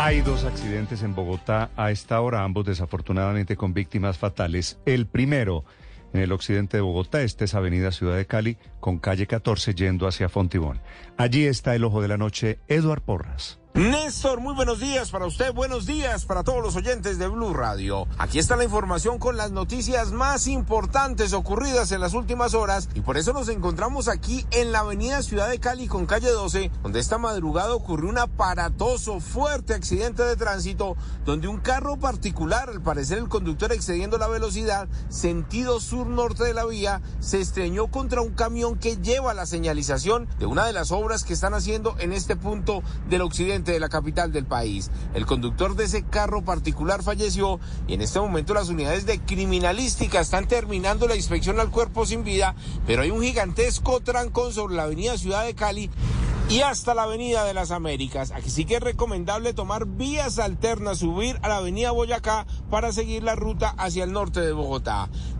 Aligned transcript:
Hay 0.00 0.20
dos 0.20 0.44
accidentes 0.44 1.02
en 1.02 1.16
Bogotá 1.16 1.70
a 1.76 1.90
esta 1.90 2.20
hora, 2.20 2.44
ambos 2.44 2.64
desafortunadamente 2.64 3.56
con 3.56 3.74
víctimas 3.74 4.16
fatales. 4.16 4.78
El 4.86 5.08
primero 5.08 5.64
en 6.12 6.20
el 6.20 6.30
occidente 6.30 6.76
de 6.76 6.82
Bogotá, 6.82 7.22
esta 7.22 7.44
es 7.44 7.56
Avenida 7.56 7.90
Ciudad 7.90 8.16
de 8.16 8.24
Cali, 8.24 8.58
con 8.78 9.00
calle 9.00 9.26
14 9.26 9.74
yendo 9.74 10.06
hacia 10.06 10.28
Fontibón. 10.28 10.80
Allí 11.16 11.46
está 11.46 11.74
el 11.74 11.82
ojo 11.82 12.00
de 12.00 12.06
la 12.06 12.16
noche, 12.16 12.60
Eduard 12.68 13.02
Porras. 13.02 13.58
Néstor, 13.78 14.40
muy 14.40 14.56
buenos 14.56 14.80
días 14.80 15.12
para 15.12 15.26
usted, 15.26 15.54
buenos 15.54 15.86
días 15.86 16.24
para 16.24 16.42
todos 16.42 16.60
los 16.60 16.74
oyentes 16.74 17.16
de 17.16 17.28
Blue 17.28 17.54
Radio. 17.54 18.08
Aquí 18.18 18.40
está 18.40 18.56
la 18.56 18.64
información 18.64 19.20
con 19.20 19.36
las 19.36 19.52
noticias 19.52 20.10
más 20.10 20.48
importantes 20.48 21.32
ocurridas 21.32 21.92
en 21.92 22.00
las 22.00 22.12
últimas 22.12 22.54
horas 22.54 22.88
y 22.94 23.02
por 23.02 23.16
eso 23.16 23.32
nos 23.32 23.48
encontramos 23.48 24.08
aquí 24.08 24.44
en 24.50 24.72
la 24.72 24.80
avenida 24.80 25.22
Ciudad 25.22 25.48
de 25.48 25.60
Cali 25.60 25.86
con 25.86 26.06
calle 26.06 26.28
12, 26.28 26.72
donde 26.82 26.98
esta 26.98 27.18
madrugada 27.18 27.72
ocurrió 27.72 28.10
un 28.10 28.18
aparatoso, 28.18 29.20
fuerte 29.20 29.74
accidente 29.74 30.24
de 30.24 30.34
tránsito 30.34 30.96
donde 31.24 31.46
un 31.46 31.58
carro 31.58 31.98
particular, 31.98 32.70
al 32.70 32.82
parecer 32.82 33.18
el 33.18 33.28
conductor 33.28 33.72
excediendo 33.72 34.18
la 34.18 34.26
velocidad, 34.26 34.88
sentido 35.08 35.78
sur-norte 35.78 36.42
de 36.42 36.54
la 36.54 36.66
vía, 36.66 37.00
se 37.20 37.40
estreñó 37.40 37.86
contra 37.86 38.22
un 38.22 38.34
camión 38.34 38.76
que 38.76 38.96
lleva 38.96 39.34
la 39.34 39.46
señalización 39.46 40.28
de 40.40 40.46
una 40.46 40.66
de 40.66 40.72
las 40.72 40.90
obras 40.90 41.22
que 41.22 41.34
están 41.34 41.54
haciendo 41.54 41.94
en 42.00 42.12
este 42.12 42.34
punto 42.34 42.82
del 43.08 43.20
occidente 43.20 43.67
de 43.72 43.80
la 43.80 43.88
capital 43.88 44.32
del 44.32 44.46
país. 44.46 44.90
El 45.14 45.26
conductor 45.26 45.74
de 45.74 45.84
ese 45.84 46.04
carro 46.04 46.42
particular 46.42 47.02
falleció 47.02 47.60
y 47.86 47.94
en 47.94 48.02
este 48.02 48.20
momento 48.20 48.54
las 48.54 48.68
unidades 48.68 49.06
de 49.06 49.20
criminalística 49.20 50.20
están 50.20 50.48
terminando 50.48 51.06
la 51.08 51.16
inspección 51.16 51.60
al 51.60 51.70
cuerpo 51.70 52.06
sin 52.06 52.24
vida, 52.24 52.54
pero 52.86 53.02
hay 53.02 53.10
un 53.10 53.22
gigantesco 53.22 54.00
trancón 54.00 54.52
sobre 54.52 54.76
la 54.76 54.84
avenida 54.84 55.18
Ciudad 55.18 55.44
de 55.44 55.54
Cali 55.54 55.90
y 56.48 56.62
hasta 56.62 56.94
la 56.94 57.02
Avenida 57.02 57.44
de 57.44 57.52
las 57.52 57.70
Américas. 57.70 58.30
Aquí 58.30 58.48
sí 58.48 58.64
que 58.64 58.76
es 58.76 58.82
recomendable 58.82 59.52
tomar 59.52 59.86
vías 59.86 60.38
alternas, 60.38 60.98
subir 60.98 61.38
a 61.42 61.48
la 61.48 61.58
Avenida 61.58 61.90
Boyacá 61.90 62.46
para 62.70 62.92
seguir 62.92 63.22
la 63.22 63.34
ruta 63.34 63.74
hacia 63.76 64.04
el 64.04 64.12
norte 64.12 64.40
de 64.40 64.52
Bogotá. 64.52 65.10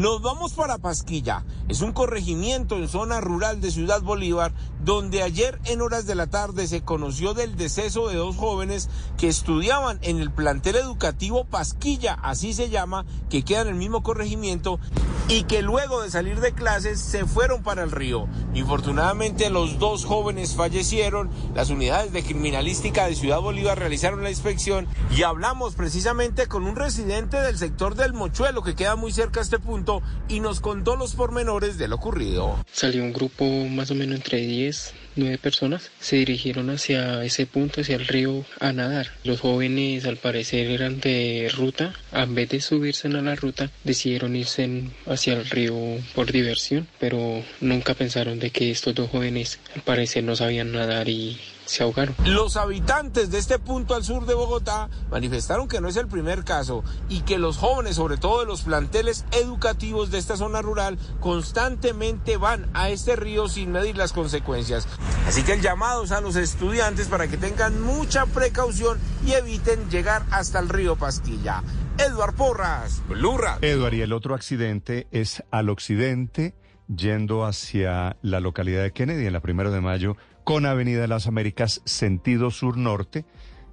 Nos 0.00 0.22
vamos 0.22 0.52
para 0.52 0.78
Pasquilla. 0.78 1.44
Es 1.66 1.80
un 1.80 1.90
corregimiento 1.90 2.76
en 2.76 2.86
zona 2.86 3.20
rural 3.20 3.60
de 3.60 3.72
Ciudad 3.72 4.00
Bolívar, 4.00 4.52
donde 4.84 5.24
ayer 5.24 5.58
en 5.64 5.82
horas 5.82 6.06
de 6.06 6.14
la 6.14 6.28
tarde 6.28 6.68
se 6.68 6.82
conoció 6.82 7.34
del 7.34 7.56
deceso 7.56 8.06
de 8.06 8.14
dos 8.14 8.36
jóvenes 8.36 8.88
que 9.16 9.26
estudiaban 9.26 9.98
en 10.02 10.20
el 10.20 10.30
plantel 10.30 10.76
educativo 10.76 11.46
Pasquilla, 11.46 12.16
así 12.22 12.54
se 12.54 12.70
llama, 12.70 13.06
que 13.28 13.42
queda 13.42 13.62
en 13.62 13.68
el 13.68 13.74
mismo 13.74 14.04
corregimiento, 14.04 14.78
y 15.26 15.42
que 15.42 15.62
luego 15.62 16.00
de 16.00 16.10
salir 16.10 16.38
de 16.38 16.52
clases 16.52 17.00
se 17.00 17.26
fueron 17.26 17.64
para 17.64 17.82
el 17.82 17.90
río. 17.90 18.28
Infortunadamente 18.54 19.50
los 19.50 19.80
dos 19.80 20.04
jóvenes 20.04 20.54
fallecieron. 20.54 21.28
Las 21.54 21.70
unidades 21.70 22.12
de 22.12 22.22
criminalística 22.22 23.06
de 23.06 23.16
Ciudad 23.16 23.40
Bolívar 23.40 23.78
realizaron 23.78 24.22
la 24.22 24.30
inspección 24.30 24.86
y 25.14 25.24
hablamos 25.24 25.74
precisamente 25.74 26.46
con 26.46 26.66
un 26.66 26.76
residente 26.76 27.36
del 27.38 27.58
sector 27.58 27.96
del 27.96 28.14
Mochuelo 28.14 28.62
que 28.62 28.76
queda 28.76 28.94
muy 28.94 29.12
cerca 29.12 29.40
a 29.40 29.42
este 29.42 29.58
punto 29.58 29.87
y 30.28 30.40
nos 30.40 30.60
contó 30.60 30.96
los 30.96 31.14
pormenores 31.14 31.78
de 31.78 31.88
lo 31.88 31.96
ocurrido. 31.96 32.64
Salió 32.70 33.02
un 33.02 33.12
grupo 33.12 33.44
más 33.44 33.90
o 33.90 33.94
menos 33.94 34.16
entre 34.16 34.38
10, 34.38 34.94
9 35.16 35.38
personas. 35.38 35.90
Se 35.98 36.16
dirigieron 36.16 36.68
hacia 36.70 37.24
ese 37.24 37.46
punto, 37.46 37.80
hacia 37.80 37.96
el 37.96 38.06
río, 38.06 38.44
a 38.60 38.72
nadar. 38.72 39.08
Los 39.24 39.40
jóvenes 39.40 40.04
al 40.04 40.16
parecer 40.16 40.70
eran 40.70 41.00
de 41.00 41.50
ruta. 41.56 41.94
En 42.12 42.34
vez 42.34 42.50
de 42.50 42.60
subirse 42.60 43.08
a 43.08 43.10
la 43.10 43.34
ruta, 43.34 43.70
decidieron 43.84 44.36
irse 44.36 44.84
hacia 45.06 45.34
el 45.34 45.46
río 45.48 45.74
por 46.14 46.30
diversión, 46.32 46.86
pero 47.00 47.42
nunca 47.60 47.94
pensaron 47.94 48.38
de 48.38 48.50
que 48.50 48.70
estos 48.70 48.94
dos 48.94 49.10
jóvenes 49.10 49.58
al 49.74 49.82
parecer 49.82 50.24
no 50.24 50.36
sabían 50.36 50.72
nadar 50.72 51.08
y 51.08 51.38
se 51.68 51.82
ahogaron. 51.82 52.14
Los 52.24 52.56
habitantes 52.56 53.30
de 53.30 53.38
este 53.38 53.58
punto 53.58 53.94
al 53.94 54.04
sur 54.04 54.26
de 54.26 54.34
Bogotá 54.34 54.88
manifestaron 55.10 55.68
que 55.68 55.80
no 55.80 55.88
es 55.88 55.96
el 55.96 56.08
primer 56.08 56.44
caso 56.44 56.82
y 57.08 57.20
que 57.20 57.38
los 57.38 57.58
jóvenes, 57.58 57.96
sobre 57.96 58.16
todo 58.16 58.40
de 58.40 58.46
los 58.46 58.62
planteles 58.62 59.24
educativos 59.32 60.10
de 60.10 60.18
esta 60.18 60.36
zona 60.36 60.62
rural, 60.62 60.98
constantemente 61.20 62.36
van 62.36 62.68
a 62.74 62.90
este 62.90 63.16
río 63.16 63.48
sin 63.48 63.70
medir 63.70 63.96
las 63.96 64.12
consecuencias. 64.12 64.88
Así 65.26 65.42
que 65.42 65.54
el 65.54 65.60
llamado 65.60 66.04
es 66.04 66.12
a 66.12 66.20
los 66.20 66.36
estudiantes 66.36 67.08
para 67.08 67.28
que 67.28 67.36
tengan 67.36 67.80
mucha 67.82 68.26
precaución 68.26 68.98
y 69.24 69.32
eviten 69.32 69.90
llegar 69.90 70.24
hasta 70.30 70.58
el 70.58 70.68
río 70.68 70.96
Pastilla. 70.96 71.62
Eduard 71.98 72.34
Porras, 72.34 73.02
Blurra. 73.08 73.58
Eduard, 73.60 73.94
y 73.94 74.02
el 74.02 74.12
otro 74.12 74.34
accidente 74.34 75.08
es 75.10 75.42
al 75.50 75.68
occidente, 75.68 76.54
yendo 76.88 77.44
hacia 77.44 78.16
la 78.22 78.40
localidad 78.40 78.82
de 78.82 78.92
Kennedy, 78.92 79.26
en 79.26 79.32
la 79.32 79.40
primero 79.40 79.70
de 79.70 79.80
mayo, 79.80 80.16
con 80.44 80.66
Avenida 80.66 81.02
de 81.02 81.08
las 81.08 81.26
Américas, 81.26 81.82
sentido 81.84 82.50
sur-norte, 82.50 83.24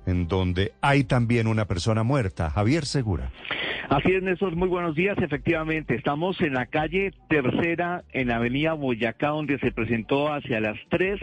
en 0.06 0.28
donde 0.28 0.74
hay 0.82 1.04
también 1.04 1.48
una 1.48 1.66
persona 1.66 2.04
muerta. 2.04 2.50
Javier 2.50 2.86
Segura. 2.86 3.32
Así 3.90 4.12
es, 4.12 4.24
Néstor, 4.24 4.56
muy 4.56 4.68
buenos 4.68 4.96
días. 4.96 5.16
Efectivamente, 5.20 5.94
estamos 5.94 6.42
en 6.42 6.56
la 6.56 6.66
calle 6.66 7.14
Tercera, 7.30 8.04
en 8.14 8.30
la 8.30 8.38
avenida 8.38 8.74
Boyacá, 8.74 9.28
donde 9.28 9.60
se 9.60 9.72
presentó 9.72 10.34
hacia 10.34 10.60
las 10.60 10.78
3 10.90 11.20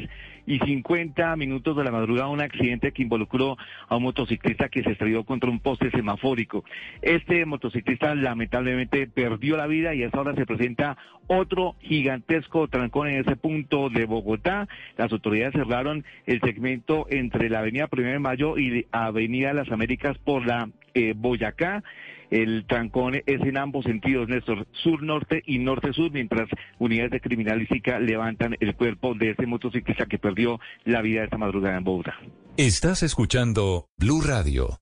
y 0.47 0.61
50 0.61 1.35
minutos 1.37 1.77
de 1.77 1.83
la 1.83 1.91
madrugada 1.91 2.29
un 2.29 2.41
accidente 2.41 2.93
que 2.93 3.03
involucró 3.03 3.57
a 3.89 3.97
un 3.97 4.05
motociclista 4.05 4.69
que 4.69 4.85
se 4.85 4.93
estrelló 4.93 5.25
contra 5.25 5.51
un 5.51 5.59
poste 5.59 5.91
semafórico. 5.91 6.65
Este 7.01 7.45
motociclista 7.47 8.15
lamentablemente 8.15 9.09
perdió 9.09 9.57
la 9.57 9.67
vida 9.67 9.95
y 9.95 10.05
a 10.05 10.07
esta 10.07 10.21
hora 10.21 10.35
se 10.37 10.47
presenta 10.47 10.97
otro 11.27 11.75
gigantesco 11.81 12.69
trancón 12.69 13.09
en 13.09 13.21
ese 13.21 13.35
punto 13.35 13.91
de 13.91 14.05
Bogotá. 14.05 14.69
Las 14.97 15.11
autoridades 15.11 15.55
cerraron 15.55 16.05
el 16.27 16.41
segmento 16.41 17.07
entre 17.11 17.51
la 17.51 17.59
avenida 17.59 17.89
Primero 17.89 18.15
de 18.15 18.19
Mayo 18.21 18.57
y 18.57 18.87
Avenida 18.93 19.53
Las 19.53 19.71
Américas 19.73 20.17
por 20.19 20.47
la 20.47 20.69
eh, 20.95 21.15
Boyacá. 21.17 21.83
El 22.31 22.65
trancón 22.67 23.15
es 23.15 23.41
en 23.43 23.59
ambos 23.59 23.85
sentidos, 23.85 24.27
Néstor, 24.27 24.67
sur-norte 24.73 25.43
y 25.45 25.59
norte-sur, 25.59 26.11
mientras 26.11 26.49
unidades 26.79 27.11
de 27.11 27.21
criminalística 27.21 28.01
levantan 28.01 28.57
el 28.59 28.75
cuerpo 28.75 29.15
de 29.15 29.33
ese 29.33 29.47
motociclista 29.47 30.07
que 30.07 30.19
perdió 30.19 30.59
la 30.85 31.03
vida 31.03 31.25
esta 31.25 31.37
madrugada 31.37 31.77
en 31.77 31.85
Bogotá. 31.85 32.17
Estás 32.57 33.03
escuchando 33.03 33.89
Blue 33.99 34.23
Radio. 34.23 34.82